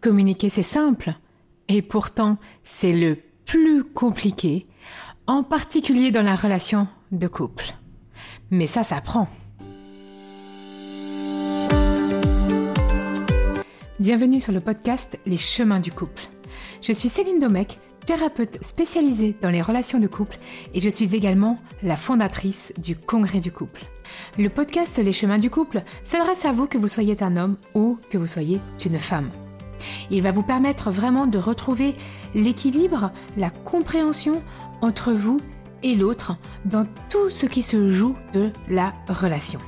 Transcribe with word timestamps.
Communiquer, 0.00 0.48
c'est 0.48 0.62
simple. 0.62 1.14
Et 1.68 1.82
pourtant, 1.82 2.38
c'est 2.62 2.92
le 2.92 3.18
plus 3.44 3.82
compliqué, 3.84 4.66
en 5.26 5.42
particulier 5.42 6.10
dans 6.12 6.22
la 6.22 6.36
relation 6.36 6.86
de 7.10 7.26
couple. 7.26 7.74
Mais 8.50 8.66
ça 8.66 8.84
s'apprend. 8.84 9.28
Bienvenue 13.98 14.40
sur 14.40 14.52
le 14.52 14.60
podcast 14.60 15.18
Les 15.26 15.36
chemins 15.36 15.80
du 15.80 15.90
couple. 15.90 16.28
Je 16.80 16.92
suis 16.92 17.08
Céline 17.08 17.40
Domecq, 17.40 17.78
thérapeute 18.06 18.62
spécialisée 18.62 19.34
dans 19.42 19.50
les 19.50 19.62
relations 19.62 19.98
de 19.98 20.06
couple 20.06 20.38
et 20.72 20.80
je 20.80 20.88
suis 20.88 21.16
également 21.16 21.58
la 21.82 21.96
fondatrice 21.96 22.72
du 22.78 22.94
Congrès 22.94 23.40
du 23.40 23.50
couple. 23.50 23.84
Le 24.38 24.48
podcast 24.48 24.98
Les 24.98 25.12
chemins 25.12 25.38
du 25.38 25.50
couple 25.50 25.82
s'adresse 26.04 26.44
à 26.44 26.52
vous 26.52 26.68
que 26.68 26.78
vous 26.78 26.88
soyez 26.88 27.20
un 27.20 27.36
homme 27.36 27.56
ou 27.74 27.98
que 28.10 28.16
vous 28.16 28.28
soyez 28.28 28.60
une 28.86 29.00
femme. 29.00 29.30
Il 30.10 30.22
va 30.22 30.32
vous 30.32 30.42
permettre 30.42 30.90
vraiment 30.90 31.26
de 31.26 31.38
retrouver 31.38 31.96
l'équilibre, 32.34 33.12
la 33.36 33.50
compréhension 33.50 34.42
entre 34.80 35.12
vous 35.12 35.38
et 35.82 35.94
l'autre 35.94 36.36
dans 36.64 36.86
tout 37.08 37.30
ce 37.30 37.46
qui 37.46 37.62
se 37.62 37.90
joue 37.90 38.16
de 38.32 38.50
la 38.68 38.94
relation. 39.08 39.60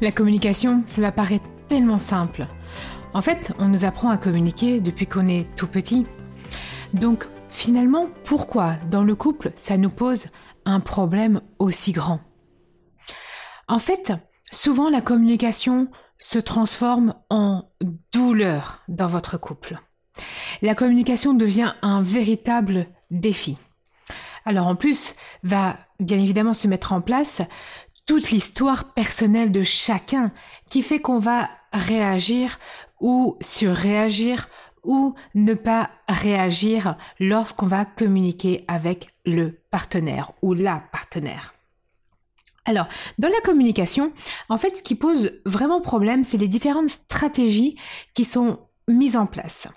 La 0.00 0.10
communication, 0.10 0.82
cela 0.86 1.12
paraît 1.12 1.40
tellement 1.68 1.98
simple. 1.98 2.46
En 3.14 3.20
fait, 3.20 3.52
on 3.58 3.68
nous 3.68 3.84
apprend 3.84 4.10
à 4.10 4.16
communiquer 4.16 4.80
depuis 4.80 5.06
qu'on 5.06 5.28
est 5.28 5.46
tout 5.54 5.66
petit. 5.68 6.06
Donc, 6.92 7.26
finalement, 7.50 8.08
pourquoi 8.24 8.74
dans 8.90 9.04
le 9.04 9.14
couple 9.14 9.52
ça 9.54 9.76
nous 9.76 9.90
pose 9.90 10.26
un 10.64 10.80
problème 10.80 11.40
aussi 11.58 11.92
grand? 11.92 12.20
En 13.68 13.78
fait, 13.78 14.12
Souvent, 14.52 14.90
la 14.90 15.00
communication 15.00 15.88
se 16.18 16.38
transforme 16.38 17.14
en 17.30 17.64
douleur 18.12 18.82
dans 18.86 19.06
votre 19.06 19.38
couple. 19.38 19.78
La 20.60 20.74
communication 20.74 21.32
devient 21.32 21.72
un 21.80 22.02
véritable 22.02 22.86
défi. 23.10 23.56
Alors 24.44 24.66
en 24.66 24.76
plus, 24.76 25.14
va 25.42 25.76
bien 26.00 26.18
évidemment 26.18 26.52
se 26.52 26.68
mettre 26.68 26.92
en 26.92 27.00
place 27.00 27.40
toute 28.04 28.30
l'histoire 28.30 28.92
personnelle 28.92 29.52
de 29.52 29.62
chacun 29.62 30.32
qui 30.68 30.82
fait 30.82 31.00
qu'on 31.00 31.18
va 31.18 31.48
réagir 31.72 32.58
ou 33.00 33.38
surréagir 33.40 34.50
ou 34.84 35.14
ne 35.34 35.54
pas 35.54 35.90
réagir 36.08 36.96
lorsqu'on 37.18 37.66
va 37.66 37.86
communiquer 37.86 38.64
avec 38.68 39.08
le 39.24 39.52
partenaire 39.70 40.32
ou 40.42 40.52
la 40.52 40.82
partenaire. 40.92 41.54
Alors, 42.64 42.86
dans 43.18 43.28
la 43.28 43.40
communication, 43.40 44.12
en 44.48 44.56
fait, 44.56 44.76
ce 44.76 44.82
qui 44.82 44.94
pose 44.94 45.32
vraiment 45.44 45.80
problème, 45.80 46.22
c'est 46.22 46.38
les 46.38 46.48
différentes 46.48 46.90
stratégies 46.90 47.76
qui 48.14 48.24
sont 48.24 48.60
mises 48.88 49.16
en 49.16 49.26
place. 49.26 49.68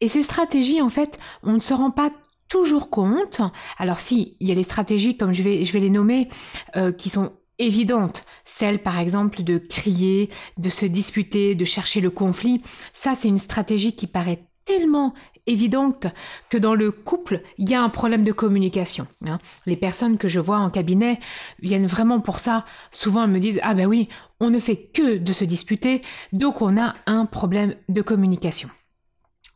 Et 0.00 0.08
ces 0.08 0.22
stratégies, 0.22 0.80
en 0.80 0.88
fait, 0.88 1.18
on 1.42 1.52
ne 1.52 1.58
se 1.58 1.74
rend 1.74 1.90
pas 1.90 2.10
toujours 2.48 2.90
compte. 2.90 3.40
Alors 3.78 4.00
si, 4.00 4.36
il 4.40 4.48
y 4.48 4.52
a 4.52 4.54
les 4.54 4.62
stratégies, 4.62 5.16
comme 5.16 5.32
je 5.32 5.42
vais, 5.42 5.64
je 5.64 5.72
vais 5.72 5.80
les 5.80 5.90
nommer, 5.90 6.28
euh, 6.76 6.92
qui 6.92 7.10
sont 7.10 7.32
évidentes. 7.58 8.24
Celle, 8.44 8.82
par 8.82 8.98
exemple, 8.98 9.42
de 9.42 9.58
crier, 9.58 10.30
de 10.56 10.68
se 10.68 10.86
disputer, 10.86 11.54
de 11.54 11.64
chercher 11.64 12.00
le 12.00 12.10
conflit. 12.10 12.62
Ça, 12.92 13.14
c'est 13.14 13.28
une 13.28 13.38
stratégie 13.38 13.94
qui 13.94 14.06
paraît 14.06 14.46
tellement 14.64 15.14
évidente 15.50 16.06
que 16.48 16.58
dans 16.58 16.74
le 16.74 16.90
couple, 16.90 17.42
il 17.58 17.68
y 17.68 17.74
a 17.74 17.82
un 17.82 17.88
problème 17.88 18.24
de 18.24 18.32
communication. 18.32 19.06
Hein. 19.26 19.38
Les 19.66 19.76
personnes 19.76 20.18
que 20.18 20.28
je 20.28 20.40
vois 20.40 20.58
en 20.58 20.70
cabinet 20.70 21.20
viennent 21.60 21.86
vraiment 21.86 22.20
pour 22.20 22.38
ça. 22.38 22.64
Souvent, 22.90 23.24
elles 23.24 23.30
me 23.30 23.40
disent, 23.40 23.60
ah 23.62 23.74
ben 23.74 23.86
oui, 23.86 24.08
on 24.40 24.50
ne 24.50 24.58
fait 24.58 24.76
que 24.76 25.18
de 25.18 25.32
se 25.32 25.44
disputer, 25.44 26.02
donc 26.32 26.62
on 26.62 26.80
a 26.80 26.94
un 27.06 27.26
problème 27.26 27.74
de 27.88 28.02
communication. 28.02 28.70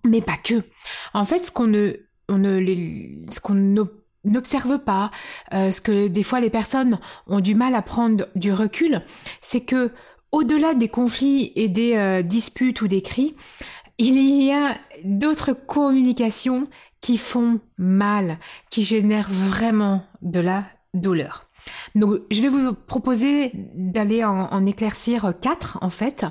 Mais 0.05 0.21
pas 0.21 0.37
que. 0.37 0.63
En 1.15 1.25
fait, 1.25 1.47
ce 1.47 1.51
qu'on 1.51 1.67
ne, 1.67 1.95
on 2.29 2.43
ce 2.43 3.41
qu'on 3.41 3.87
n'observe 4.25 4.79
pas, 4.79 5.11
euh, 5.53 5.71
ce 5.71 5.81
que 5.81 6.09
des 6.09 6.23
fois 6.23 6.41
les 6.41 6.51
personnes 6.51 6.99
ont 7.27 7.41
du 7.41 7.55
mal 7.55 7.75
à 7.75 7.83
prendre 7.83 8.27
du 8.35 8.53
recul, 8.53 9.03
c'est 9.41 9.63
que 9.63 9.93
au-delà 10.33 10.75
des 10.75 10.89
conflits 10.89 11.53
et 11.55 11.69
des 11.69 11.95
euh, 11.95 12.23
disputes 12.23 12.83
ou 12.83 12.89
des 12.89 13.03
cris, 13.03 13.35
il 13.99 14.45
y 14.45 14.53
a 14.53 14.77
d'autres 15.05 15.53
communications 15.53 16.69
qui 17.01 17.19
font 17.19 17.61
mal, 17.79 18.39
qui 18.71 18.83
génèrent 18.83 19.31
vraiment 19.31 20.05
de 20.23 20.41
la 20.41 20.65
douleur. 20.95 21.45
Donc, 21.95 22.21
je 22.31 22.43
vais 22.43 22.49
vous 22.49 22.75
proposer 22.75 23.51
d'aller 23.75 24.25
en, 24.25 24.67
éclaircir 24.67 25.33
quatre, 25.41 25.79
en 25.81 25.91
fait, 25.91 26.27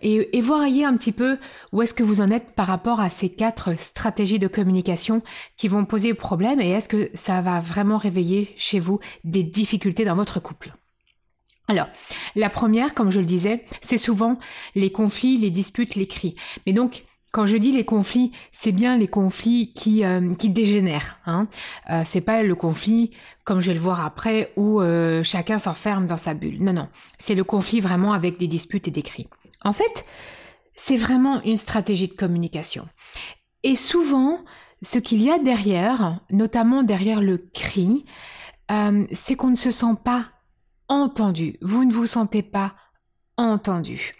et, 0.00 0.36
et 0.36 0.40
un 0.84 0.96
petit 0.96 1.12
peu 1.12 1.38
où 1.72 1.82
est-ce 1.82 1.94
que 1.94 2.02
vous 2.02 2.20
en 2.20 2.30
êtes 2.30 2.52
par 2.54 2.66
rapport 2.66 3.00
à 3.00 3.10
ces 3.10 3.28
quatre 3.28 3.78
stratégies 3.78 4.38
de 4.38 4.48
communication 4.48 5.22
qui 5.56 5.68
vont 5.68 5.84
poser 5.84 6.14
problème 6.14 6.60
et 6.60 6.70
est-ce 6.70 6.88
que 6.88 7.10
ça 7.14 7.40
va 7.40 7.60
vraiment 7.60 7.96
réveiller 7.96 8.52
chez 8.56 8.80
vous 8.80 8.98
des 9.24 9.42
difficultés 9.42 10.04
dans 10.04 10.16
votre 10.16 10.40
couple. 10.40 10.72
Alors, 11.68 11.86
la 12.34 12.50
première, 12.50 12.94
comme 12.94 13.10
je 13.10 13.20
le 13.20 13.26
disais, 13.26 13.64
c'est 13.80 13.98
souvent 13.98 14.38
les 14.74 14.90
conflits, 14.90 15.38
les 15.38 15.50
disputes, 15.50 15.94
les 15.94 16.06
cris. 16.06 16.34
Mais 16.66 16.72
donc, 16.72 17.04
quand 17.32 17.46
je 17.46 17.56
dis 17.56 17.72
les 17.72 17.84
conflits, 17.84 18.30
c'est 18.52 18.72
bien 18.72 18.98
les 18.98 19.08
conflits 19.08 19.72
qui 19.72 20.04
euh, 20.04 20.34
qui 20.34 20.50
dégénèrent. 20.50 21.18
Hein. 21.24 21.48
Euh, 21.90 22.02
c'est 22.04 22.20
pas 22.20 22.42
le 22.42 22.54
conflit 22.54 23.10
comme 23.44 23.60
je 23.60 23.68
vais 23.68 23.74
le 23.74 23.80
voir 23.80 24.04
après 24.04 24.52
où 24.56 24.80
euh, 24.80 25.22
chacun 25.22 25.56
s'enferme 25.56 26.06
dans 26.06 26.18
sa 26.18 26.34
bulle. 26.34 26.62
Non 26.62 26.74
non, 26.74 26.88
c'est 27.18 27.34
le 27.34 27.44
conflit 27.44 27.80
vraiment 27.80 28.12
avec 28.12 28.38
des 28.38 28.48
disputes 28.48 28.86
et 28.88 28.90
des 28.90 29.02
cris. 29.02 29.28
En 29.64 29.72
fait, 29.72 30.04
c'est 30.76 30.96
vraiment 30.96 31.42
une 31.42 31.56
stratégie 31.56 32.08
de 32.08 32.12
communication. 32.12 32.86
Et 33.62 33.76
souvent, 33.76 34.38
ce 34.82 34.98
qu'il 34.98 35.22
y 35.22 35.30
a 35.30 35.38
derrière, 35.38 36.20
notamment 36.30 36.82
derrière 36.82 37.20
le 37.20 37.38
cri, 37.38 38.04
euh, 38.70 39.06
c'est 39.12 39.36
qu'on 39.36 39.50
ne 39.50 39.56
se 39.56 39.70
sent 39.70 39.94
pas 40.04 40.31
entendu. 40.92 41.56
Vous 41.62 41.84
ne 41.84 41.92
vous 41.92 42.06
sentez 42.06 42.42
pas 42.42 42.74
entendu. 43.36 44.14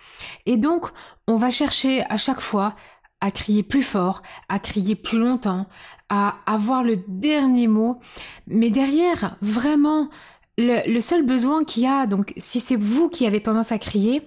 Et 0.46 0.56
donc, 0.56 0.86
on 1.28 1.36
va 1.36 1.50
chercher 1.50 2.02
à 2.08 2.16
chaque 2.16 2.40
fois 2.40 2.74
à 3.20 3.30
crier 3.30 3.62
plus 3.62 3.82
fort, 3.82 4.22
à 4.48 4.58
crier 4.58 4.96
plus 4.96 5.18
longtemps, 5.18 5.66
à 6.08 6.36
avoir 6.46 6.82
le 6.82 6.96
dernier 7.06 7.68
mot. 7.68 8.00
Mais 8.46 8.70
derrière, 8.70 9.36
vraiment, 9.42 10.08
le, 10.58 11.00
seul 11.00 11.24
besoin 11.24 11.62
qu'il 11.62 11.84
y 11.84 11.86
a, 11.86 12.06
donc 12.06 12.32
si 12.36 12.58
c'est 12.58 12.76
vous 12.76 13.08
qui 13.08 13.26
avez 13.26 13.42
tendance 13.42 13.70
à 13.70 13.78
crier, 13.78 14.26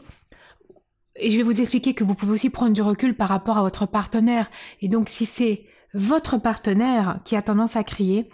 et 1.18 1.30
je 1.30 1.38
vais 1.38 1.44
vous 1.44 1.62
expliquer 1.62 1.94
que 1.94 2.04
vous 2.04 2.14
pouvez 2.14 2.34
aussi 2.34 2.50
prendre 2.50 2.74
du 2.74 2.82
recul 2.82 3.16
par 3.16 3.30
rapport 3.30 3.58
à 3.58 3.62
votre 3.62 3.86
partenaire, 3.86 4.50
et 4.82 4.88
donc 4.88 5.10
si 5.10 5.26
c'est 5.26 5.66
votre 5.96 6.38
partenaire 6.38 7.20
qui 7.26 7.36
a 7.36 7.42
tendance 7.42 7.76
à 7.76 7.84
crier, 7.84 8.30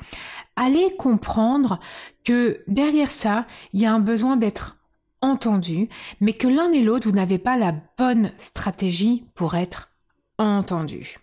allez 0.55 0.95
comprendre 0.97 1.79
que 2.23 2.63
derrière 2.67 3.09
ça, 3.09 3.45
il 3.73 3.81
y 3.81 3.85
a 3.85 3.93
un 3.93 3.99
besoin 3.99 4.35
d'être 4.35 4.77
entendu, 5.21 5.87
mais 6.19 6.33
que 6.33 6.47
l'un 6.47 6.71
et 6.71 6.81
l'autre, 6.81 7.07
vous 7.07 7.15
n'avez 7.15 7.37
pas 7.37 7.57
la 7.57 7.75
bonne 7.97 8.31
stratégie 8.37 9.25
pour 9.35 9.55
être 9.55 9.89
entendu. 10.37 11.17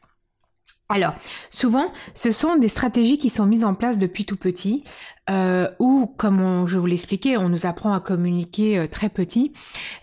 Alors, 0.91 1.15
souvent, 1.51 1.93
ce 2.15 2.31
sont 2.31 2.57
des 2.57 2.69
stratégies 2.69 3.19
qui 3.19 3.29
sont 3.29 3.45
mises 3.45 3.65
en 3.65 3.75
place 3.75 3.99
depuis 3.99 4.25
tout 4.25 4.37
petit, 4.37 4.85
euh, 5.29 5.69
ou 5.79 6.07
comme 6.17 6.67
je 6.67 6.79
vous 6.79 6.87
l'expliquais, 6.87 7.37
on 7.37 7.51
nous 7.51 7.67
apprend 7.67 7.93
à 7.93 8.01
communiquer 8.01 8.79
euh, 8.79 8.87
très 8.87 9.11
petit, 9.11 9.53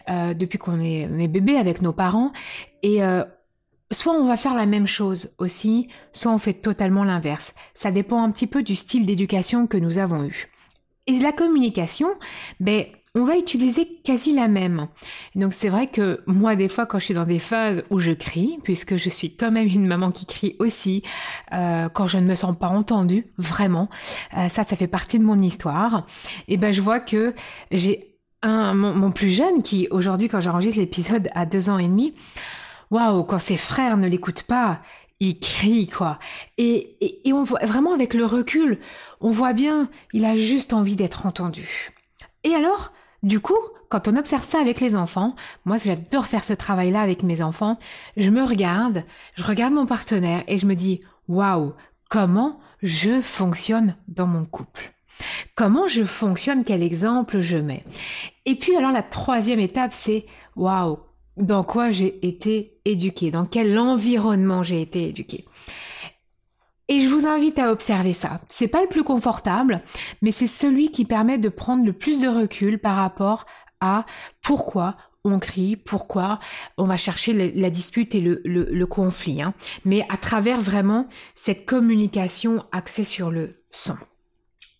euh, 0.09 0.35
depuis 0.35 0.59
qu'on 0.59 0.79
est, 0.79 1.09
est, 1.09 1.27
bébé 1.27 1.57
avec 1.57 1.81
nos 1.81 1.91
parents, 1.91 2.31
et 2.83 2.99
soit 3.91 4.13
on 4.13 4.27
va 4.27 4.37
faire 4.37 4.55
la 4.55 4.65
même 4.65 4.87
chose 4.87 5.31
aussi, 5.37 5.87
soit 6.11 6.31
on 6.31 6.37
fait 6.37 6.53
totalement 6.53 7.03
l'inverse. 7.03 7.53
Ça 7.73 7.91
dépend 7.91 8.23
un 8.23 8.31
petit 8.31 8.47
peu 8.47 8.63
du 8.63 8.75
style 8.75 9.05
d'éducation 9.05 9.67
que 9.67 9.77
nous 9.77 9.97
avons 9.97 10.25
eu. 10.25 10.49
Et 11.07 11.19
la 11.19 11.31
communication, 11.31 12.07
ben, 12.59 12.85
on 13.15 13.23
va 13.23 13.37
utiliser 13.37 13.87
quasi 14.03 14.33
la 14.33 14.47
même. 14.47 14.87
Donc 15.35 15.53
c'est 15.53 15.69
vrai 15.69 15.87
que 15.87 16.21
moi 16.27 16.55
des 16.55 16.67
fois 16.67 16.85
quand 16.85 16.99
je 16.99 17.05
suis 17.05 17.13
dans 17.13 17.25
des 17.25 17.39
phases 17.39 17.83
où 17.89 17.97
je 17.97 18.11
crie, 18.11 18.59
puisque 18.63 18.97
je 18.97 19.09
suis 19.09 19.35
quand 19.35 19.51
même 19.51 19.67
une 19.67 19.87
maman 19.87 20.11
qui 20.11 20.25
crie 20.25 20.55
aussi, 20.59 21.01
euh, 21.53 21.87
quand 21.89 22.07
je 22.07 22.17
ne 22.17 22.25
me 22.25 22.35
sens 22.35 22.57
pas 22.57 22.67
entendue, 22.67 23.27
vraiment, 23.37 23.89
euh, 24.37 24.49
ça 24.49 24.63
ça 24.63 24.75
fait 24.75 24.87
partie 24.87 25.17
de 25.17 25.23
mon 25.23 25.41
histoire, 25.41 26.05
et 26.49 26.57
ben 26.57 26.73
je 26.73 26.81
vois 26.81 26.99
que 26.99 27.33
j'ai 27.71 28.17
un 28.41 28.73
mon, 28.73 29.11
plus 29.11 29.31
jeune 29.31 29.63
qui 29.63 29.87
aujourd'hui 29.91 30.27
quand 30.27 30.41
j'enregistre 30.41 30.79
l'épisode 30.79 31.29
a 31.33 31.45
deux 31.45 31.69
ans 31.69 31.77
et 31.77 31.87
demi, 31.87 32.13
quand 33.27 33.39
ses 33.39 33.57
frères 33.57 33.97
ne 33.97 34.07
l'écoutent 34.07 34.43
pas, 34.43 34.81
il 35.19 35.39
crie 35.39 35.87
quoi. 35.87 36.19
Et, 36.57 36.97
et, 37.01 37.27
et 37.27 37.33
on 37.33 37.43
voit 37.43 37.65
vraiment 37.65 37.93
avec 37.93 38.13
le 38.13 38.25
recul, 38.25 38.79
on 39.21 39.31
voit 39.31 39.53
bien, 39.53 39.89
il 40.13 40.25
a 40.25 40.35
juste 40.35 40.73
envie 40.73 40.95
d'être 40.95 41.25
entendu. 41.25 41.91
Et 42.43 42.53
alors, 42.53 42.91
du 43.23 43.39
coup, 43.39 43.57
quand 43.89 44.07
on 44.07 44.15
observe 44.15 44.43
ça 44.43 44.59
avec 44.59 44.79
les 44.81 44.95
enfants, 44.95 45.35
moi 45.63 45.77
j'adore 45.77 46.27
faire 46.27 46.43
ce 46.43 46.53
travail-là 46.53 47.01
avec 47.01 47.23
mes 47.23 47.41
enfants, 47.41 47.77
je 48.17 48.29
me 48.29 48.43
regarde, 48.43 49.03
je 49.35 49.43
regarde 49.43 49.73
mon 49.73 49.85
partenaire 49.85 50.43
et 50.47 50.57
je 50.57 50.65
me 50.65 50.75
dis, 50.75 51.01
waouh, 51.27 51.73
comment 52.09 52.59
je 52.81 53.21
fonctionne 53.21 53.95
dans 54.07 54.27
mon 54.27 54.45
couple 54.45 54.93
Comment 55.55 55.87
je 55.87 56.03
fonctionne 56.03 56.65
Quel 56.65 56.83
exemple 56.83 57.39
je 57.39 57.55
mets 57.55 57.85
Et 58.45 58.55
puis 58.55 58.75
alors 58.75 58.91
la 58.91 59.03
troisième 59.03 59.61
étape, 59.61 59.93
c'est 59.93 60.25
waouh, 60.57 60.99
dans 61.37 61.63
quoi 61.63 61.91
j'ai 61.91 62.25
été 62.25 62.79
éduquée, 62.85 63.31
dans 63.31 63.45
quel 63.45 63.77
environnement 63.77 64.63
j'ai 64.63 64.81
été 64.81 65.09
éduquée. 65.09 65.45
Et 66.87 66.99
je 66.99 67.09
vous 67.09 67.25
invite 67.25 67.57
à 67.57 67.71
observer 67.71 68.13
ça. 68.13 68.39
C'est 68.47 68.67
pas 68.67 68.81
le 68.81 68.87
plus 68.87 69.03
confortable, 69.03 69.81
mais 70.21 70.31
c'est 70.31 70.47
celui 70.47 70.91
qui 70.91 71.03
permet 71.05 71.39
de 71.39 71.49
prendre 71.49 71.83
le 71.83 71.93
plus 71.93 72.21
de 72.21 72.27
recul 72.27 72.79
par 72.79 72.95
rapport 72.95 73.45
à 73.81 74.05
pourquoi 74.43 74.95
on 75.23 75.39
crie, 75.39 75.75
pourquoi 75.75 76.39
on 76.77 76.85
va 76.85 76.97
chercher 76.97 77.51
la, 77.51 77.69
dispute 77.71 78.13
et 78.13 78.21
le, 78.21 78.85
conflit, 78.85 79.41
hein. 79.41 79.55
mais 79.83 80.05
à 80.09 80.17
travers 80.17 80.61
vraiment 80.61 81.07
cette 81.33 81.65
communication 81.65 82.63
axée 82.71 83.03
sur 83.03 83.31
le 83.31 83.63
son. 83.71 83.97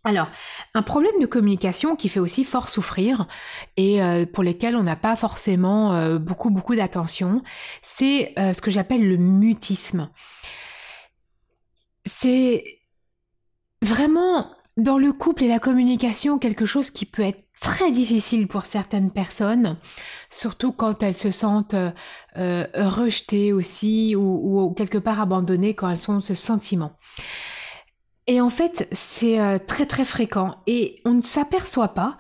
Alors, 0.06 0.28
un 0.76 0.84
problème 0.84 1.20
de 1.20 1.26
communication 1.26 1.96
qui 1.96 2.10
fait 2.10 2.20
aussi 2.20 2.44
fort 2.44 2.70
souffrir 2.70 3.28
et 3.76 4.04
euh, 4.04 4.28
pour 4.28 4.44
lesquels 4.44 4.76
on 4.76 4.84
n'a 4.84 4.96
pas 4.96 5.16
forcément 5.16 5.94
euh, 5.94 6.20
beaucoup 6.20 6.52
beaucoup 6.52 6.76
d'attention, 6.76 7.42
c'est 7.82 8.32
euh, 8.38 8.54
ce 8.54 8.62
que 8.62 8.70
j'appelle 8.70 9.08
le 9.10 9.18
mutisme. 9.18 10.12
C'est 12.06 12.64
vraiment 13.82 14.52
dans 14.78 15.00
le 15.00 15.12
couple 15.12 15.46
et 15.46 15.48
la 15.48 15.58
communication 15.58 16.38
quelque 16.38 16.68
chose 16.68 16.92
qui 16.92 17.08
peut 17.08 17.24
être 17.24 17.42
très 17.60 17.90
difficile 17.90 18.48
pour 18.48 18.66
certaines 18.66 19.12
personnes, 19.12 19.76
surtout 20.30 20.72
quand 20.72 21.02
elles 21.02 21.16
se 21.16 21.32
sentent 21.32 21.76
rejetées 22.36 23.54
aussi 23.54 24.16
ou, 24.16 24.74
quelque 24.76 24.98
part 24.98 25.22
abandonnées 25.22 25.74
quand 25.74 25.90
elles 25.90 25.98
sont 25.98 26.20
ce 26.20 26.36
sentiment. 26.36 26.98
Et 28.28 28.42
en 28.42 28.50
fait, 28.50 28.88
c'est 28.92 29.40
euh, 29.40 29.60
très 29.60 29.86
très 29.86 30.06
fréquent 30.06 30.56
et 30.68 31.02
on 31.06 31.14
ne 31.14 31.22
s'aperçoit 31.22 31.94
pas 31.94 32.18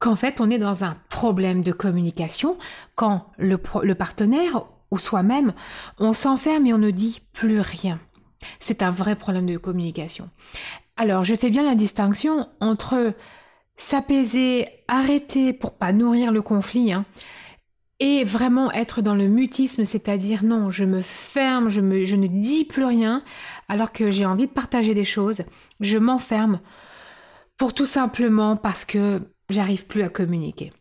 qu'en 0.00 0.16
fait 0.16 0.40
on 0.40 0.50
est 0.50 0.58
dans 0.58 0.84
un 0.84 0.96
problème 1.08 1.62
de 1.62 1.72
communication 1.72 2.58
quand 2.96 3.26
le, 3.38 3.58
le 3.82 3.94
partenaire 3.94 4.64
ou 4.90 4.98
soi-même, 4.98 5.52
on 5.98 6.12
s'enferme 6.12 6.66
et 6.66 6.74
on 6.74 6.78
ne 6.78 6.90
dit 6.90 7.20
plus 7.32 7.60
rien. 7.60 7.98
C'est 8.60 8.82
un 8.82 8.90
vrai 8.90 9.16
problème 9.16 9.46
de 9.46 9.56
communication. 9.56 10.30
Alors, 10.96 11.24
je 11.24 11.34
fais 11.34 11.50
bien 11.50 11.64
la 11.64 11.74
distinction 11.74 12.48
entre 12.60 13.14
s'apaiser, 13.76 14.68
arrêter 14.86 15.52
pour 15.52 15.74
pas 15.74 15.92
nourrir 15.92 16.30
le 16.30 16.42
conflit, 16.42 16.92
hein, 16.92 17.04
et 18.00 18.24
vraiment 18.24 18.72
être 18.72 19.02
dans 19.02 19.14
le 19.14 19.28
mutisme, 19.28 19.84
c'est-à-dire 19.84 20.42
non, 20.44 20.70
je 20.70 20.84
me 20.84 21.00
ferme, 21.00 21.70
je, 21.70 21.80
ne 21.80 22.26
dis 22.26 22.64
plus 22.64 22.84
rien 22.84 23.22
alors 23.68 23.92
que 23.92 24.10
j'ai 24.10 24.26
envie 24.26 24.46
de 24.46 24.52
partager 24.52 24.94
des 24.94 25.04
choses, 25.04 25.42
je 25.80 25.98
m'enferme 25.98 26.60
pour 27.56 27.72
tout 27.72 27.86
simplement 27.86 28.56
parce 28.56 28.84
que 28.84 29.20
j'arrive 29.48 29.86
plus 29.86 30.02
à 30.02 30.08
communiquer. 30.08 30.72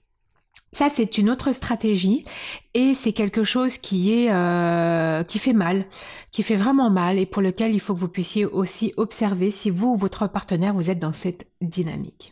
Ça, 0.71 0.89
c'est 0.89 1.19
une 1.19 1.29
autre 1.29 1.51
stratégie 1.51 2.25
et 2.73 2.95
c'est 2.95 3.13
quelque 3.13 3.43
chose 3.43 3.77
qui 3.77 4.27
euh, 4.29 5.23
qui 5.23 5.37
fait 5.37 5.53
mal, 5.53 5.85
qui 6.31 6.41
fait 6.41 6.55
vraiment 6.55 6.89
mal 6.89 7.19
et 7.19 7.27
pour 7.27 7.43
lequel 7.43 7.75
il 7.75 7.79
faut 7.79 7.93
que 7.93 7.99
vous 7.99 8.07
puissiez 8.07 8.47
aussi 8.47 8.91
observer 8.97 9.51
si 9.51 9.69
vous 9.69 9.89
ou 9.89 9.95
votre 9.95 10.27
partenaire 10.27 10.73
vous 10.73 10.89
êtes 10.89 10.97
dans 10.97 11.13
cette 11.13 11.45
dynamique. 11.61 12.31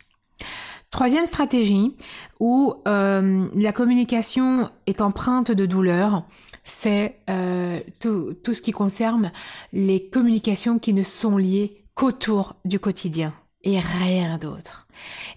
Troisième 0.92 1.24
stratégie 1.24 1.96
où 2.38 2.74
euh, 2.86 3.48
la 3.54 3.72
communication 3.72 4.70
est 4.86 5.00
empreinte 5.00 5.50
de 5.50 5.64
douleur, 5.64 6.24
c'est 6.64 7.16
euh, 7.30 7.80
tout, 7.98 8.34
tout, 8.44 8.52
ce 8.52 8.60
qui 8.60 8.72
concerne 8.72 9.32
les 9.72 10.06
communications 10.06 10.78
qui 10.78 10.92
ne 10.92 11.02
sont 11.02 11.38
liées 11.38 11.82
qu'autour 11.94 12.56
du 12.66 12.78
quotidien 12.78 13.32
et 13.64 13.80
rien 13.80 14.36
d'autre. 14.36 14.86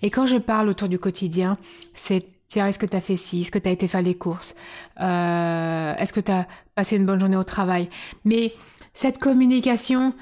Et 0.02 0.10
quand 0.10 0.25
je 0.25 0.36
parle 0.36 0.68
autour 0.68 0.90
du 0.90 1.00
quotidien, 1.00 1.57
c'est 1.94 2.25
tiens, 2.50 2.68
est-ce 2.68 2.78
que 2.78 2.86
tu 2.86 2.98
as 2.98 3.02
fait 3.02 3.16
ci, 3.16 3.42
est-ce 3.42 3.52
que 3.52 3.60
tu 3.60 3.69
as 3.69 3.72
été 3.72 3.88
faire 3.88 4.02
les 4.02 4.16
courses, 4.16 4.56
euh, 5.00 5.96
est-ce 5.96 6.12
que 6.12 6.19
tu 6.19 6.34
as 6.34 6.48
passé 6.75 6.98
une 6.98 7.06
bonne 7.06 7.19
journée 7.19 7.38
au 7.38 7.46
travail? 7.46 7.90
Mais 8.25 8.54
cette 8.94 9.19
communication 9.19 10.13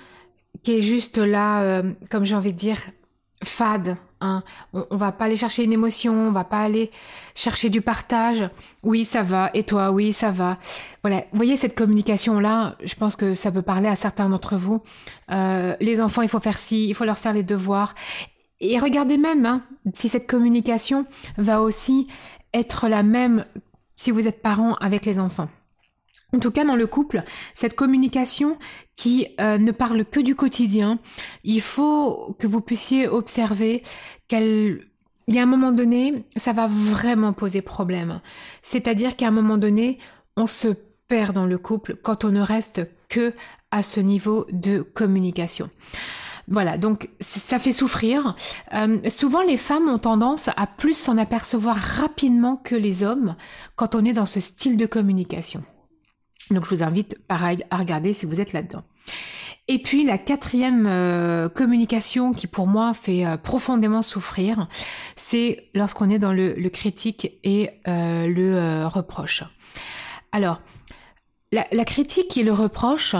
qui 0.61 0.77
est 0.77 0.81
juste 0.81 1.17
là, 1.17 1.63
euh, 1.63 1.91
comme 2.11 2.23
j'ai 2.23 2.35
envie 2.35 2.53
de 2.53 2.57
dire, 2.57 2.77
fade, 3.43 3.97
Hein. 4.23 4.41
On, 4.71 4.95
va 4.95 5.11
pas 5.11 5.25
aller 5.25 5.35
chercher 5.35 5.65
une 5.65 5.73
émotion, 5.73 6.13
on 6.13 6.31
va 6.31 6.45
pas 6.45 6.61
aller 6.61 6.91
chercher 7.35 7.69
du 7.69 7.81
partage. 7.81 8.49
Oui, 8.81 9.03
ça 9.03 9.21
va. 9.21 9.51
Et 9.53 9.63
toi, 9.63 9.91
oui, 9.91 10.13
ça 10.13 10.31
va. 10.31 10.57
Voilà. 11.03 11.25
Voyez 11.33 11.57
cette 11.57 11.75
communication 11.75 12.39
là. 12.39 12.77
Je 12.83 12.95
pense 12.95 13.17
que 13.17 13.35
ça 13.35 13.51
peut 13.51 13.61
parler 13.61 13.89
à 13.89 13.97
certains 13.97 14.29
d'entre 14.29 14.55
vous. 14.55 14.81
Euh, 15.29 15.75
les 15.81 15.99
enfants, 15.99 16.21
il 16.21 16.29
faut 16.29 16.39
faire 16.39 16.57
ci, 16.57 16.87
il 16.87 16.93
faut 16.95 17.03
leur 17.03 17.17
faire 17.17 17.33
les 17.33 17.43
devoirs. 17.43 17.95
Et 18.61 18.79
regardez 18.79 19.17
même 19.17 19.45
hein, 19.45 19.61
si 19.93 20.07
cette 20.07 20.25
communication 20.25 21.05
va 21.37 21.61
aussi 21.61 22.07
être 22.53 22.87
la 22.87 23.03
même 23.03 23.45
si 23.97 24.11
vous 24.11 24.25
êtes 24.25 24.41
parent 24.41 24.75
avec 24.75 25.05
les 25.05 25.19
enfants. 25.19 25.49
En 26.33 26.39
tout 26.39 26.51
cas, 26.51 26.65
dans 26.65 26.75
le 26.75 26.87
couple, 26.87 27.23
cette 27.53 27.75
communication 27.75 28.57
qui 28.95 29.27
euh, 29.39 29.57
ne 29.59 29.71
parle 29.71 30.03
que 30.03 30.19
du 30.19 30.35
quotidien, 30.35 30.99
il 31.43 31.61
faut 31.61 32.35
que 32.39 32.47
vous 32.47 32.61
puissiez 32.61 33.07
observer 33.07 33.83
qu'elle 34.27 34.81
il 35.27 35.35
y 35.35 35.39
a 35.39 35.43
un 35.43 35.47
moment 35.47 35.71
donné, 35.71 36.25
ça 36.35 36.51
va 36.51 36.67
vraiment 36.67 37.31
poser 37.31 37.61
problème. 37.61 38.19
C'est-à-dire 38.61 39.15
qu'à 39.15 39.27
un 39.27 39.31
moment 39.31 39.57
donné, 39.57 39.97
on 40.35 40.47
se 40.47 40.67
perd 41.07 41.33
dans 41.33 41.45
le 41.45 41.57
couple 41.57 41.95
quand 41.95 42.25
on 42.25 42.29
ne 42.31 42.41
reste 42.41 42.81
que 43.07 43.33
à 43.71 43.83
ce 43.83 43.99
niveau 43.99 44.45
de 44.51 44.81
communication. 44.81 45.69
Voilà, 46.49 46.77
donc 46.77 47.09
ça 47.21 47.57
fait 47.57 47.71
souffrir. 47.71 48.35
Euh, 48.73 48.99
souvent, 49.07 49.41
les 49.41 49.55
femmes 49.55 49.87
ont 49.87 49.97
tendance 49.97 50.49
à 50.57 50.67
plus 50.67 50.97
s'en 50.97 51.17
apercevoir 51.17 51.77
rapidement 51.77 52.57
que 52.57 52.75
les 52.75 53.03
hommes 53.03 53.35
quand 53.77 53.95
on 53.95 54.03
est 54.03 54.13
dans 54.13 54.25
ce 54.25 54.41
style 54.41 54.75
de 54.75 54.85
communication. 54.85 55.63
Donc 56.51 56.65
je 56.65 56.69
vous 56.69 56.83
invite 56.83 57.17
pareil 57.27 57.63
à 57.69 57.77
regarder 57.77 58.13
si 58.13 58.25
vous 58.25 58.39
êtes 58.39 58.53
là-dedans. 58.53 58.83
Et 59.69 59.81
puis 59.81 60.03
la 60.03 60.17
quatrième 60.17 60.87
euh, 60.87 61.47
communication 61.47 62.33
qui 62.33 62.47
pour 62.47 62.67
moi 62.67 62.93
fait 62.93 63.25
euh, 63.25 63.37
profondément 63.37 64.01
souffrir, 64.01 64.67
c'est 65.15 65.69
lorsqu'on 65.73 66.09
est 66.09 66.19
dans 66.19 66.33
le, 66.33 66.53
critique 66.69 67.39
et 67.43 67.69
euh, 67.87 68.27
le 68.27 68.85
reproche. 68.87 69.43
Alors, 70.33 70.61
la, 71.53 71.65
la, 71.71 71.85
critique 71.85 72.35
et 72.35 72.43
le 72.43 72.51
reproche, 72.51 73.15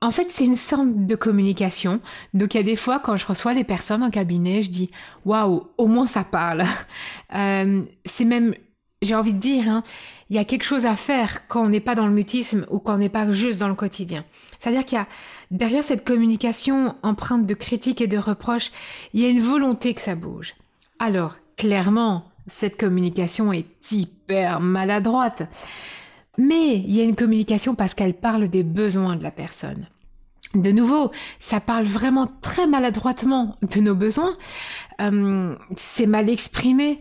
en 0.00 0.10
fait, 0.10 0.30
c'est 0.30 0.44
une 0.44 0.56
sorte 0.56 1.06
de 1.06 1.14
communication. 1.14 2.00
Donc, 2.34 2.54
il 2.54 2.56
y 2.56 2.60
a 2.60 2.64
des 2.64 2.74
fois, 2.74 2.98
quand 2.98 3.16
je 3.16 3.26
reçois 3.26 3.52
les 3.52 3.62
personnes 3.62 4.02
en 4.02 4.10
cabinet, 4.10 4.62
je 4.62 4.70
dis 4.70 4.90
waouh, 5.24 5.68
au 5.78 5.86
moins 5.86 6.08
ça 6.08 6.24
parle. 6.24 6.64
c'est 8.04 8.24
même 8.24 8.54
j'ai 9.02 9.14
envie 9.14 9.34
de 9.34 9.38
dire, 9.38 9.68
hein, 9.68 9.82
il 10.30 10.36
y 10.36 10.38
a 10.38 10.44
quelque 10.44 10.64
chose 10.64 10.86
à 10.86 10.96
faire 10.96 11.46
quand 11.48 11.62
on 11.62 11.68
n'est 11.68 11.80
pas 11.80 11.94
dans 11.94 12.06
le 12.06 12.12
mutisme 12.12 12.64
ou 12.70 12.78
quand 12.78 12.94
on 12.94 12.98
n'est 12.98 13.08
pas 13.08 13.30
juste 13.32 13.60
dans 13.60 13.68
le 13.68 13.74
quotidien. 13.74 14.24
C'est-à-dire 14.58 14.84
qu'il 14.84 14.96
y 14.96 15.00
a 15.00 15.08
derrière 15.50 15.84
cette 15.84 16.06
communication 16.06 16.94
empreinte 17.02 17.46
de 17.46 17.54
critique 17.54 18.00
et 18.00 18.06
de 18.06 18.18
reproche, 18.18 18.70
il 19.12 19.20
y 19.20 19.26
a 19.26 19.28
une 19.28 19.40
volonté 19.40 19.92
que 19.92 20.00
ça 20.00 20.14
bouge. 20.14 20.54
Alors, 20.98 21.36
clairement, 21.56 22.24
cette 22.46 22.78
communication 22.78 23.52
est 23.52 23.66
hyper 23.92 24.60
maladroite. 24.60 25.42
Mais 26.38 26.76
il 26.76 26.94
y 26.94 27.00
a 27.00 27.04
une 27.04 27.16
communication 27.16 27.74
parce 27.74 27.94
qu'elle 27.94 28.14
parle 28.14 28.48
des 28.48 28.62
besoins 28.62 29.16
de 29.16 29.22
la 29.22 29.30
personne. 29.30 29.88
De 30.54 30.70
nouveau, 30.70 31.10
ça 31.38 31.60
parle 31.60 31.84
vraiment 31.84 32.28
très 32.40 32.66
maladroitement 32.66 33.56
de 33.62 33.80
nos 33.80 33.94
besoins. 33.94 34.34
Euh, 35.00 35.56
c'est 35.76 36.06
mal 36.06 36.28
exprimé 36.28 36.98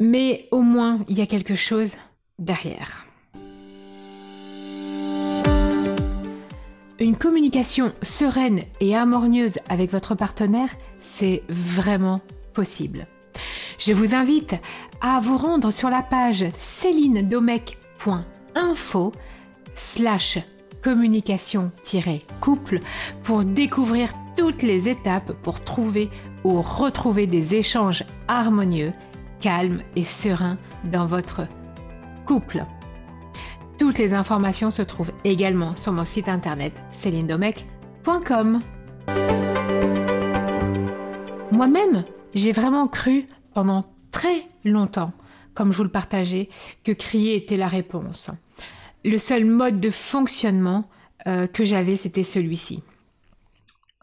mais 0.00 0.48
au 0.50 0.62
moins 0.62 1.04
il 1.08 1.18
y 1.18 1.20
a 1.20 1.26
quelque 1.26 1.54
chose 1.54 1.96
derrière. 2.38 3.04
Une 7.00 7.16
communication 7.16 7.92
sereine 8.02 8.62
et 8.80 8.96
harmonieuse 8.96 9.60
avec 9.68 9.92
votre 9.92 10.16
partenaire, 10.16 10.70
c'est 10.98 11.44
vraiment 11.48 12.20
possible. 12.54 13.06
Je 13.78 13.92
vous 13.92 14.16
invite 14.16 14.56
à 15.00 15.20
vous 15.20 15.38
rendre 15.38 15.70
sur 15.70 15.90
la 15.90 16.02
page 16.02 16.44
célinedomec.info 16.54 19.12
slash 19.76 20.40
communication-couple 20.82 22.80
pour 23.22 23.44
découvrir 23.44 24.12
toutes 24.36 24.62
les 24.62 24.88
étapes 24.88 25.30
pour 25.42 25.60
trouver 25.60 26.10
ou 26.42 26.60
retrouver 26.62 27.28
des 27.28 27.54
échanges 27.54 28.02
harmonieux 28.26 28.92
calme 29.40 29.82
et 29.96 30.04
serein 30.04 30.58
dans 30.84 31.06
votre 31.06 31.46
couple. 32.26 32.64
Toutes 33.78 33.98
les 33.98 34.12
informations 34.12 34.70
se 34.70 34.82
trouvent 34.82 35.12
également 35.24 35.76
sur 35.76 35.92
mon 35.92 36.04
site 36.04 36.28
internet 36.28 36.82
célinedomec.com. 36.90 38.58
Moi-même, 41.52 42.04
j'ai 42.34 42.52
vraiment 42.52 42.88
cru 42.88 43.26
pendant 43.54 43.84
très 44.10 44.46
longtemps, 44.64 45.12
comme 45.54 45.72
je 45.72 45.78
vous 45.78 45.84
le 45.84 45.90
partageais, 45.90 46.48
que 46.84 46.92
crier 46.92 47.36
était 47.36 47.56
la 47.56 47.68
réponse. 47.68 48.30
Le 49.04 49.18
seul 49.18 49.44
mode 49.44 49.80
de 49.80 49.90
fonctionnement 49.90 50.88
euh, 51.26 51.46
que 51.46 51.64
j'avais, 51.64 51.96
c'était 51.96 52.24
celui-ci. 52.24 52.82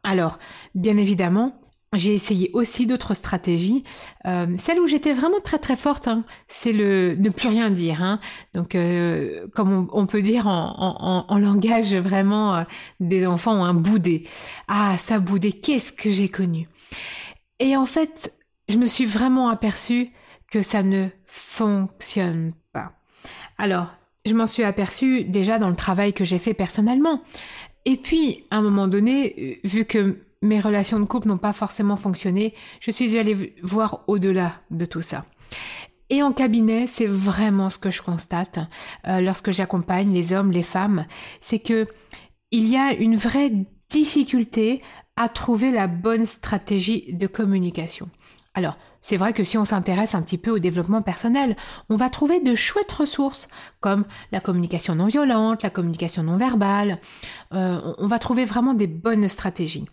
Alors, 0.04 0.40
bien 0.74 0.98
évidemment, 0.98 1.60
j'ai 1.98 2.14
essayé 2.14 2.50
aussi 2.54 2.88
d'autres 2.88 3.14
stratégies. 3.14 3.84
Euh, 4.26 4.56
celle 4.58 4.80
où 4.80 4.88
j'étais 4.88 5.14
vraiment 5.14 5.40
très 5.40 5.60
très 5.60 5.76
forte, 5.76 6.08
hein, 6.08 6.24
c'est 6.48 6.74
le 6.74 7.16
ne 7.16 7.30
plus 7.30 7.50
rien 7.50 7.70
dire. 7.70 8.02
Hein. 8.02 8.20
Donc, 8.54 8.76
euh, 8.76 9.48
comme 9.56 9.88
on, 9.92 10.06
peut 10.06 10.22
dire 10.22 10.48
en, 10.48 11.38
langage 11.38 11.96
vraiment 11.96 12.56
euh, 12.56 12.64
des 13.00 13.26
enfants, 13.26 13.64
un 13.64 13.74
boudé. 13.74 14.28
Ah, 14.68 14.96
ça 14.98 15.20
boudé, 15.20 15.52
qu'est-ce 15.52 15.94
que 15.94 16.12
j'ai 16.12 16.30
connu 16.30 16.68
Et 17.60 17.76
en 17.76 17.86
fait, 17.86 18.34
je 18.70 18.78
me 18.78 18.86
suis 18.86 19.06
vraiment 19.06 19.50
aperçue 19.50 20.10
que 20.52 20.62
ça 20.62 20.84
ne 20.84 21.08
fonctionne 21.26 22.54
pas. 22.74 22.94
Alors, 23.58 23.88
je 24.26 24.34
m'en 24.34 24.48
suis 24.48 24.64
aperçue 24.64 25.24
déjà 25.24 25.60
dans 25.60 25.70
le 25.70 25.76
travail 25.76 26.14
que 26.14 26.26
j'ai 26.26 26.40
fait 26.40 26.54
personnellement. 26.54 27.22
Et 27.86 27.98
puis, 27.98 28.46
à 28.50 28.58
un 28.58 28.62
moment 28.62 28.88
donné, 28.88 29.60
vu 29.64 29.86
que 29.86 30.25
mes 30.46 30.60
relations 30.60 31.00
de 31.00 31.06
couple 31.06 31.28
n'ont 31.28 31.38
pas 31.38 31.54
forcément 31.54 31.98
fonctionné, 31.98 32.54
je 32.80 32.92
suis 32.92 33.18
allée 33.18 33.56
voir 33.64 34.04
au-delà 34.08 34.54
de 34.72 34.86
tout 34.86 35.02
ça. 35.02 35.26
Et 36.10 36.22
en 36.22 36.32
cabinet, 36.32 36.86
c'est 36.88 37.08
vraiment 37.08 37.70
ce 37.70 37.80
que 37.80 37.90
je 37.90 38.02
constate 38.02 38.60
euh, 39.08 39.22
lorsque 39.22 39.52
j'accompagne 39.52 40.14
les 40.14 40.34
hommes, 40.34 40.52
les 40.52 40.64
femmes, 40.64 41.06
c'est 41.42 41.60
que 41.60 41.88
il 42.52 42.68
y 42.68 42.78
a 42.78 42.94
une 42.94 43.16
vraie 43.16 43.52
difficulté 43.90 44.82
à 45.16 45.30
trouver 45.30 45.72
la 45.72 45.88
bonne 45.88 46.26
stratégie 46.26 47.14
de 47.14 47.28
communication. 47.28 48.10
Alors, 48.54 48.78
c'est 49.06 49.18
vrai 49.18 49.34
que 49.34 49.44
si 49.44 49.56
on 49.56 49.66
s'intéresse 49.66 50.16
un 50.16 50.24
petit 50.24 50.40
peu 50.40 50.50
au 50.50 50.58
développement 50.58 51.04
personnel, 51.04 51.56
on 51.90 51.96
va 51.96 52.10
trouver 52.10 52.40
de 52.40 52.56
chouettes 52.56 52.92
ressources 52.92 53.48
comme 53.80 54.04
la 54.32 54.40
communication 54.40 54.96
non 54.96 55.06
violente, 55.06 55.62
la 55.62 55.70
communication 55.70 56.24
non 56.24 56.38
verbale. 56.38 57.00
Euh, 57.54 57.94
on 58.00 58.08
va 58.08 58.18
trouver 58.18 58.46
vraiment 58.46 58.74
des 58.74 58.88
bonnes 58.88 59.28
stratégies. 59.28 59.86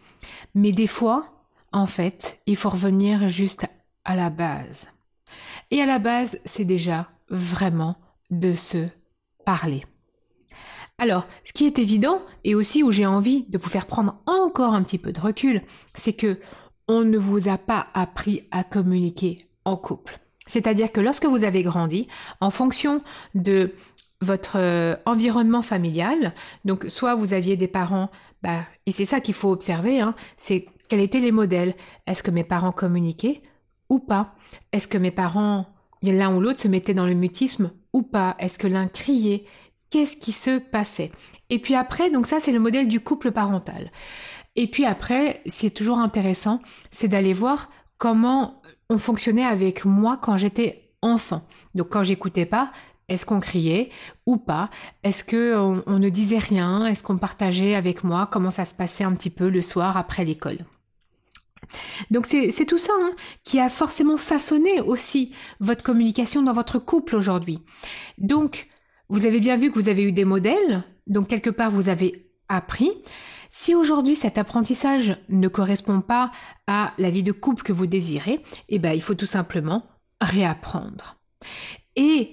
Mais 0.54 0.72
des 0.72 0.86
fois, 0.86 1.26
en 1.72 1.86
fait, 1.86 2.40
il 2.46 2.56
faut 2.56 2.70
revenir 2.70 3.28
juste 3.28 3.66
à 4.06 4.16
la 4.16 4.30
base. 4.30 4.88
Et 5.70 5.82
à 5.82 5.86
la 5.86 5.98
base, 5.98 6.40
c'est 6.46 6.64
déjà 6.64 7.10
vraiment 7.28 7.96
de 8.30 8.54
se 8.54 8.86
parler. 9.44 9.84
Alors, 10.96 11.26
ce 11.44 11.52
qui 11.52 11.66
est 11.66 11.78
évident, 11.78 12.22
et 12.44 12.54
aussi 12.54 12.82
où 12.82 12.90
j'ai 12.90 13.04
envie 13.04 13.44
de 13.50 13.58
vous 13.58 13.68
faire 13.68 13.84
prendre 13.84 14.22
encore 14.24 14.72
un 14.72 14.82
petit 14.82 14.96
peu 14.96 15.12
de 15.12 15.20
recul, 15.20 15.62
c'est 15.92 16.14
que 16.14 16.38
on 16.92 17.04
ne 17.04 17.16
vous 17.16 17.48
a 17.48 17.56
pas 17.56 17.86
appris 17.94 18.44
à 18.50 18.64
communiquer 18.64 19.46
en 19.64 19.76
couple. 19.76 20.20
C'est-à-dire 20.46 20.92
que 20.92 21.00
lorsque 21.00 21.24
vous 21.24 21.44
avez 21.44 21.62
grandi, 21.62 22.06
en 22.40 22.50
fonction 22.50 23.02
de 23.34 23.72
votre 24.20 24.56
euh, 24.56 24.94
environnement 25.06 25.62
familial, 25.62 26.34
donc 26.66 26.84
soit 26.88 27.14
vous 27.14 27.32
aviez 27.32 27.56
des 27.56 27.66
parents, 27.66 28.10
bah, 28.42 28.66
et 28.84 28.90
c'est 28.90 29.06
ça 29.06 29.20
qu'il 29.20 29.34
faut 29.34 29.50
observer, 29.50 30.00
hein, 30.00 30.14
c'est 30.36 30.66
quels 30.88 31.00
étaient 31.00 31.20
les 31.20 31.32
modèles. 31.32 31.74
Est-ce 32.06 32.22
que 32.22 32.30
mes 32.30 32.44
parents 32.44 32.72
communiquaient 32.72 33.40
ou 33.88 33.98
pas? 33.98 34.34
Est-ce 34.72 34.86
que 34.86 34.98
mes 34.98 35.10
parents, 35.10 35.66
l'un 36.02 36.34
ou 36.34 36.40
l'autre, 36.40 36.60
se 36.60 36.68
mettaient 36.68 36.92
dans 36.92 37.06
le 37.06 37.14
mutisme 37.14 37.70
ou 37.94 38.02
pas? 38.02 38.36
Est-ce 38.38 38.58
que 38.58 38.66
l'un 38.66 38.86
criait? 38.86 39.46
Qu'est-ce 39.92 40.16
qui 40.16 40.32
se 40.32 40.58
passait 40.58 41.12
Et 41.50 41.58
puis 41.58 41.74
après, 41.74 42.08
donc 42.08 42.24
ça 42.24 42.40
c'est 42.40 42.50
le 42.50 42.58
modèle 42.58 42.88
du 42.88 43.00
couple 43.00 43.30
parental. 43.30 43.92
Et 44.56 44.66
puis 44.66 44.86
après, 44.86 45.42
ce 45.46 45.60
qui 45.60 45.66
est 45.66 45.76
toujours 45.76 45.98
intéressant, 45.98 46.60
c'est 46.90 47.08
d'aller 47.08 47.34
voir 47.34 47.68
comment 47.98 48.62
on 48.88 48.96
fonctionnait 48.96 49.44
avec 49.44 49.84
moi 49.84 50.16
quand 50.16 50.38
j'étais 50.38 50.94
enfant. 51.02 51.46
Donc 51.74 51.90
quand 51.90 52.04
j'écoutais 52.04 52.46
pas, 52.46 52.72
est-ce 53.10 53.26
qu'on 53.26 53.40
criait 53.40 53.90
ou 54.24 54.38
pas? 54.38 54.70
Est-ce 55.02 55.24
que 55.24 55.82
on, 55.86 55.98
ne 55.98 56.08
disait 56.08 56.38
rien? 56.38 56.86
Est-ce 56.86 57.02
qu'on 57.02 57.18
partageait 57.18 57.74
avec 57.74 58.02
moi? 58.02 58.26
Comment 58.32 58.50
ça 58.50 58.64
se 58.64 58.74
passait 58.74 59.04
un 59.04 59.12
petit 59.12 59.28
peu 59.28 59.50
le 59.50 59.60
soir 59.60 59.98
après 59.98 60.24
l'école? 60.24 60.64
Donc 62.10 62.24
c'est 62.24 62.66
tout 62.66 62.78
ça 62.78 62.94
hein, 62.98 63.12
qui 63.44 63.60
a 63.60 63.68
forcément 63.68 64.16
façonné 64.16 64.80
aussi 64.80 65.34
votre 65.60 65.84
communication 65.84 66.42
dans 66.42 66.54
votre 66.54 66.78
couple 66.78 67.14
aujourd'hui. 67.14 67.60
Donc 68.16 68.71
vous 69.12 69.26
avez 69.26 69.40
bien 69.40 69.56
vu 69.56 69.70
que 69.70 69.74
vous 69.74 69.90
avez 69.90 70.02
eu 70.02 70.12
des 70.12 70.24
modèles, 70.24 70.84
donc 71.06 71.28
quelque 71.28 71.50
part 71.50 71.70
vous 71.70 71.90
avez 71.90 72.32
appris. 72.48 72.90
Si 73.50 73.74
aujourd'hui 73.74 74.16
cet 74.16 74.38
apprentissage 74.38 75.18
ne 75.28 75.48
correspond 75.48 76.00
pas 76.00 76.32
à 76.66 76.94
la 76.96 77.10
vie 77.10 77.22
de 77.22 77.30
couple 77.30 77.62
que 77.62 77.74
vous 77.74 77.86
désirez, 77.86 78.40
eh 78.70 78.78
ben, 78.78 78.92
il 78.92 79.02
faut 79.02 79.14
tout 79.14 79.26
simplement 79.26 79.84
réapprendre. 80.22 81.18
Et 81.94 82.30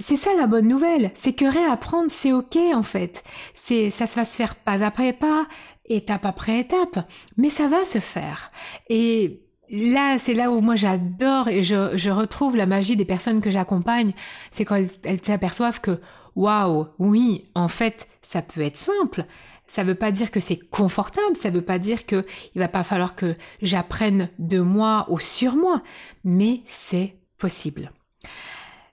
c'est 0.00 0.16
ça 0.16 0.34
la 0.36 0.48
bonne 0.48 0.66
nouvelle, 0.66 1.12
c'est 1.14 1.34
que 1.34 1.44
réapprendre 1.44 2.10
c'est 2.10 2.32
ok 2.32 2.56
en 2.74 2.82
fait. 2.82 3.22
C'est 3.54 3.90
ça 3.90 4.06
va 4.06 4.24
se 4.24 4.36
faire 4.36 4.56
pas 4.56 4.82
après 4.82 5.12
pas, 5.12 5.46
étape 5.84 6.24
après 6.24 6.58
étape, 6.58 7.08
mais 7.36 7.50
ça 7.50 7.68
va 7.68 7.84
se 7.84 8.00
faire. 8.00 8.50
Et 8.88 9.46
là, 9.70 10.18
c'est 10.18 10.34
là 10.34 10.50
où 10.50 10.60
moi 10.60 10.76
j'adore 10.76 11.48
et 11.48 11.62
je, 11.62 11.96
je, 11.96 12.10
retrouve 12.10 12.56
la 12.56 12.66
magie 12.66 12.96
des 12.96 13.04
personnes 13.04 13.40
que 13.40 13.50
j'accompagne, 13.50 14.12
c'est 14.50 14.64
quand 14.64 14.82
elles, 15.04 15.24
s'aperçoivent 15.24 15.80
que 15.80 16.00
waouh, 16.36 16.88
oui, 16.98 17.50
en 17.54 17.68
fait, 17.68 18.08
ça 18.22 18.42
peut 18.42 18.60
être 18.60 18.76
simple. 18.76 19.24
Ça 19.66 19.84
veut 19.84 19.94
pas 19.94 20.10
dire 20.10 20.32
que 20.32 20.40
c'est 20.40 20.58
confortable, 20.58 21.36
ça 21.36 21.50
veut 21.50 21.62
pas 21.62 21.78
dire 21.78 22.04
que 22.04 22.26
il 22.54 22.58
va 22.58 22.68
pas 22.68 22.82
falloir 22.82 23.14
que 23.14 23.36
j'apprenne 23.62 24.28
de 24.38 24.58
moi 24.58 25.06
ou 25.08 25.20
sur 25.20 25.54
moi, 25.54 25.82
mais 26.24 26.62
c'est 26.66 27.16
possible. 27.38 27.92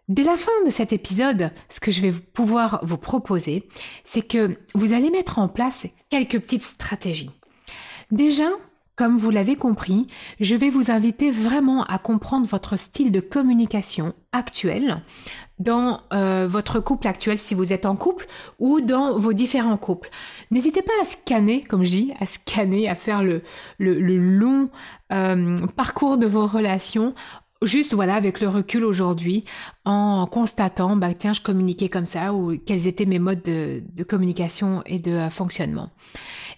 Dès 0.07 0.23
la 0.23 0.37
fin 0.37 0.51
de 0.65 0.69
cet 0.69 0.93
épisode, 0.93 1.51
ce 1.69 1.79
que 1.79 1.91
je 1.91 2.01
vais 2.01 2.11
pouvoir 2.13 2.79
vous 2.83 2.97
proposer, 2.97 3.67
c'est 4.05 4.21
que 4.21 4.57
vous 4.73 4.93
allez 4.93 5.09
mettre 5.09 5.39
en 5.39 5.49
place 5.49 5.85
quelques 6.09 6.39
petites 6.39 6.63
stratégies. 6.63 7.31
Déjà, 8.11 8.47
comme 8.97 9.15
vous 9.15 9.29
l'avez 9.29 9.55
compris, 9.55 10.07
je 10.39 10.55
vais 10.55 10.71
vous 10.71 10.89
inviter 10.89 11.29
vraiment 11.29 11.83
à 11.83 11.99
comprendre 11.99 12.47
votre 12.47 12.77
style 12.77 13.11
de 13.11 13.19
communication 13.19 14.13
actuel 14.31 15.03
dans 15.59 16.01
euh, 16.13 16.47
votre 16.49 16.79
couple 16.79 17.07
actuel 17.07 17.37
si 17.37 17.53
vous 17.53 17.71
êtes 17.73 17.85
en 17.85 17.95
couple 17.95 18.25
ou 18.57 18.81
dans 18.81 19.17
vos 19.17 19.33
différents 19.33 19.77
couples. 19.77 20.09
N'hésitez 20.49 20.81
pas 20.81 20.93
à 21.01 21.05
scanner, 21.05 21.61
comme 21.61 21.83
je 21.83 21.89
dis, 21.89 22.13
à 22.19 22.25
scanner, 22.25 22.89
à 22.89 22.95
faire 22.95 23.23
le, 23.23 23.43
long 23.79 24.69
euh, 25.13 25.57
parcours 25.75 26.17
de 26.17 26.25
vos 26.25 26.47
relations 26.47 27.13
juste 27.63 27.95
voilà 27.95 28.13
avec 28.13 28.39
le 28.39 28.49
recul 28.49 28.85
aujourd'hui 28.85 29.43
en 29.83 30.27
constatant 30.27 30.95
bah 30.95 31.15
tiens 31.15 31.33
je 31.33 31.41
communiquais 31.41 31.89
comme 31.89 32.05
ça 32.05 32.31
ou 32.31 32.55
quels 32.55 32.85
étaient 32.85 33.07
mes 33.07 33.17
modes 33.17 33.41
de, 33.41 33.81
de 33.95 34.03
communication 34.03 34.83
et 34.85 34.99
de 34.99 35.11
euh, 35.11 35.29
fonctionnement 35.31 35.89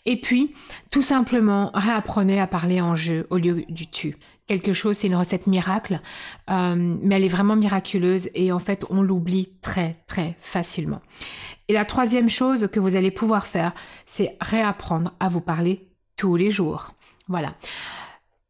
et 0.05 0.19
puis, 0.19 0.53
tout 0.91 1.01
simplement, 1.01 1.71
réapprenez 1.73 2.39
à 2.39 2.47
parler 2.47 2.81
en 2.81 2.95
jeu 2.95 3.27
au 3.29 3.37
lieu 3.37 3.63
du 3.69 3.87
tu. 3.87 4.17
Quelque 4.47 4.73
chose, 4.73 4.97
c'est 4.97 5.07
une 5.07 5.15
recette 5.15 5.45
miracle, 5.45 6.01
euh, 6.49 6.97
mais 7.03 7.17
elle 7.17 7.23
est 7.23 7.27
vraiment 7.27 7.55
miraculeuse 7.55 8.29
et 8.33 8.51
en 8.51 8.57
fait, 8.57 8.83
on 8.89 9.03
l'oublie 9.03 9.53
très, 9.61 9.97
très 10.07 10.35
facilement. 10.39 11.01
Et 11.67 11.73
la 11.73 11.85
troisième 11.85 12.29
chose 12.29 12.67
que 12.71 12.79
vous 12.79 12.95
allez 12.95 13.11
pouvoir 13.11 13.45
faire, 13.45 13.73
c'est 14.07 14.35
réapprendre 14.41 15.13
à 15.19 15.29
vous 15.29 15.41
parler 15.41 15.87
tous 16.15 16.35
les 16.35 16.49
jours. 16.49 16.93
Voilà. 17.27 17.53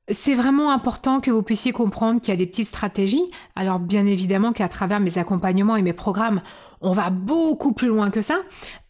C'est 0.07 0.33
vraiment 0.33 0.71
important 0.71 1.19
que 1.19 1.29
vous 1.29 1.43
puissiez 1.43 1.73
comprendre 1.73 2.21
qu'il 2.21 2.33
y 2.33 2.37
a 2.37 2.37
des 2.37 2.47
petites 2.47 2.69
stratégies. 2.69 3.29
Alors 3.55 3.77
bien 3.77 4.05
évidemment 4.05 4.53
qu'à 4.53 4.69
travers 4.69 5.01
mes 5.01 5.17
accompagnements 5.17 5.75
et 5.75 5.81
mes 5.81 5.93
programmes, 5.93 6.41
on 6.81 6.93
va 6.93 7.09
beaucoup 7.09 7.73
plus 7.73 7.87
loin 7.87 8.09
que 8.09 8.21
ça. 8.21 8.37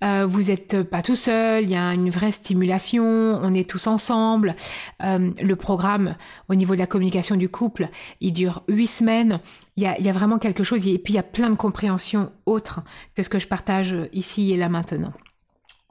Euh, 0.03 0.25
vous 0.25 0.43
n'êtes 0.43 0.83
pas 0.83 1.01
tout 1.01 1.15
seul, 1.15 1.63
il 1.63 1.69
y 1.69 1.75
a 1.75 1.93
une 1.93 2.09
vraie 2.09 2.31
stimulation, 2.31 3.39
on 3.41 3.53
est 3.53 3.69
tous 3.69 3.87
ensemble. 3.87 4.55
Euh, 5.03 5.31
le 5.41 5.55
programme 5.55 6.15
au 6.47 6.55
niveau 6.55 6.73
de 6.73 6.79
la 6.79 6.87
communication 6.87 7.35
du 7.35 7.49
couple, 7.49 7.89
il 8.21 8.33
dure 8.33 8.63
huit 8.67 8.87
semaines. 8.87 9.39
Il 9.75 9.83
y 9.83 9.87
a, 9.87 9.97
il 9.97 10.05
y 10.05 10.09
a 10.09 10.13
vraiment 10.13 10.39
quelque 10.39 10.63
chose 10.63 10.87
et 10.87 10.97
puis 10.99 11.13
il 11.13 11.15
y 11.15 11.19
a 11.19 11.23
plein 11.23 11.49
de 11.49 11.55
compréhensions 11.55 12.31
autres 12.45 12.81
que 13.15 13.23
ce 13.23 13.29
que 13.29 13.39
je 13.39 13.47
partage 13.47 13.95
ici 14.11 14.51
et 14.51 14.57
là 14.57 14.69
maintenant. 14.69 15.13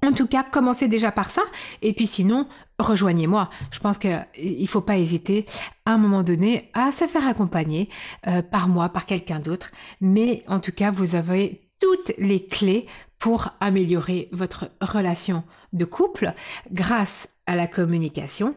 En 0.07 0.13
tout 0.13 0.29
cas, 0.29 0.45
commencez 0.45 0.87
déjà 0.87 1.11
par 1.11 1.29
ça, 1.29 1.43
et 1.83 1.93
puis 1.93 2.07
sinon, 2.07 2.47
rejoignez-moi. 2.79 3.51
Je 3.73 3.81
pense 3.81 3.99
qu'il 3.99 4.25
ne 4.37 4.67
faut 4.67 4.81
pas 4.81 4.97
hésiter 4.97 5.45
à 5.87 5.93
un 5.93 5.99
moment 5.99 6.23
donné 6.23 6.71
à 6.73 6.93
se 6.93 7.07
faire 7.09 7.27
accompagner 7.27 7.89
euh, 8.29 8.41
par 8.43 8.69
moi, 8.69 8.91
par 8.91 9.07
quelqu'un 9.07 9.41
d'autre. 9.41 9.73
Mais 10.01 10.45
en 10.47 10.61
tout 10.61 10.71
cas, 10.71 10.93
vous 10.93 11.17
avez 11.17 11.68
toutes 11.81 12.13
les 12.19 12.47
clés 12.47 12.87
pour 13.19 13.51
améliorer 13.61 14.29
votre 14.33 14.71
relation 14.81 15.45
de 15.73 15.85
couple 15.85 16.35
grâce 16.71 17.29
à 17.47 17.57
la 17.57 17.67
communication. 17.67 18.55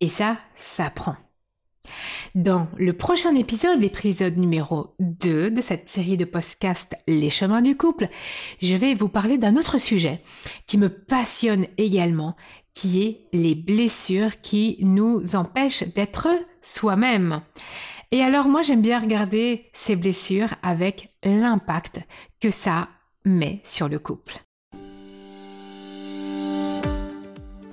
Et 0.00 0.08
ça, 0.08 0.38
ça 0.56 0.90
prend. 0.90 1.16
Dans 2.34 2.66
le 2.78 2.92
prochain 2.94 3.34
épisode, 3.34 3.80
l'épisode 3.80 4.36
numéro 4.36 4.94
2 4.98 5.50
de 5.50 5.60
cette 5.60 5.88
série 5.88 6.16
de 6.16 6.24
podcasts 6.24 6.96
Les 7.06 7.30
chemins 7.30 7.62
du 7.62 7.76
couple, 7.76 8.08
je 8.60 8.74
vais 8.74 8.94
vous 8.94 9.08
parler 9.08 9.38
d'un 9.38 9.56
autre 9.56 9.78
sujet 9.78 10.20
qui 10.66 10.78
me 10.78 10.88
passionne 10.88 11.66
également, 11.76 12.36
qui 12.74 13.02
est 13.02 13.20
les 13.32 13.54
blessures 13.54 14.40
qui 14.40 14.78
nous 14.80 15.36
empêchent 15.36 15.84
d'être 15.94 16.28
soi-même. 16.60 17.42
Et 18.10 18.22
alors 18.22 18.46
moi 18.46 18.62
j'aime 18.62 18.82
bien 18.82 18.98
regarder 18.98 19.66
ces 19.72 19.96
blessures 19.96 20.54
avec 20.62 21.14
l'impact 21.24 22.00
que 22.44 22.50
ça 22.50 22.88
met 23.24 23.62
sur 23.64 23.88
le 23.88 23.98
couple. 23.98 24.36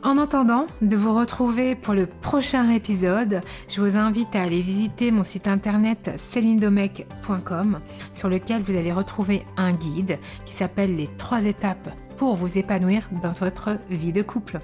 En 0.01 0.17
attendant 0.17 0.65
de 0.81 0.95
vous 0.95 1.13
retrouver 1.13 1.75
pour 1.75 1.93
le 1.93 2.05
prochain 2.05 2.69
épisode, 2.69 3.41
je 3.67 3.81
vous 3.81 3.97
invite 3.97 4.33
à 4.33 4.43
aller 4.43 4.61
visiter 4.61 5.11
mon 5.11 5.25
site 5.25 5.49
internet 5.49 6.11
celindomec.com 6.15 7.81
sur 8.13 8.29
lequel 8.29 8.61
vous 8.61 8.77
allez 8.77 8.93
retrouver 8.93 9.45
un 9.57 9.73
guide 9.73 10.17
qui 10.45 10.53
s'appelle 10.53 10.95
les 10.95 11.09
trois 11.17 11.43
étapes 11.43 11.89
pour 12.15 12.37
vous 12.37 12.57
épanouir 12.57 13.09
dans 13.21 13.31
votre 13.31 13.77
vie 13.89 14.13
de 14.13 14.21
couple. 14.21 14.61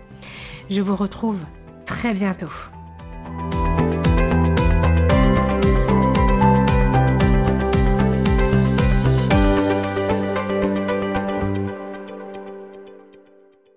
Je 0.69 0.81
vous 0.81 0.95
retrouve 0.95 1.39
très 1.85 2.13
bientôt. 2.13 2.53